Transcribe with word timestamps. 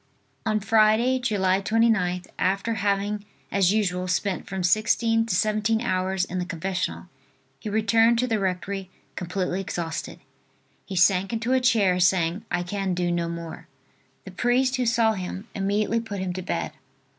On 0.47 0.59
Friday, 0.59 1.19
July 1.19 1.61
29th, 1.61 2.25
after 2.39 2.73
having 2.73 3.23
as 3.51 3.71
usual 3.71 4.07
spent 4.07 4.47
from 4.47 4.63
sixteen 4.63 5.27
to 5.27 5.35
seventeen 5.35 5.79
hours 5.79 6.25
in 6.25 6.39
the 6.39 6.45
confessional, 6.45 7.05
he 7.59 7.69
returned 7.69 8.17
to 8.17 8.25
the 8.25 8.39
rectory 8.39 8.89
completely 9.15 9.61
exhausted. 9.61 10.19
He 10.87 10.95
sank 10.95 11.31
into 11.33 11.53
a 11.53 11.59
chair 11.59 11.99
saying: 11.99 12.43
"I 12.49 12.63
can 12.63 12.95
do 12.95 13.11
no 13.11 13.29
more." 13.29 13.67
The 14.25 14.31
priest 14.31 14.77
who 14.77 14.87
saw 14.87 15.13
him, 15.13 15.47
immediately 15.53 15.99
put 15.99 16.17
him 16.19 16.33
to 16.33 16.41
bed. 16.41 16.71